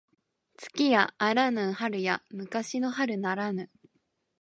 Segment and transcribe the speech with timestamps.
[0.57, 3.69] 月やあらぬ春や昔の春ならぬ